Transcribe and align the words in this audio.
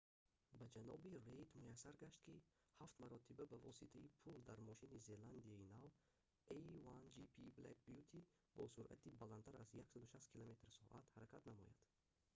ба 0.59 0.65
ҷаноби 0.73 1.11
рейд 1.27 1.49
муяссар 1.61 1.95
гашт 2.03 2.19
ки 2.25 2.35
ҳафт 2.79 2.95
маротиба 3.03 3.43
ба 3.51 3.57
воситаи 3.67 4.13
пул 4.21 4.37
дар 4.49 4.59
мошини 4.69 5.03
зеландияи 5.07 5.65
нав 5.73 5.83
a1gp 6.53 7.35
black 7.57 7.79
beauty 7.87 8.19
бо 8.55 8.63
суръати 8.73 9.17
баландтар 9.21 9.53
аз 9.61 9.67
160 9.73 10.31
км/с 10.31 10.75
ҳаракат 11.15 11.43
намояд 11.49 11.77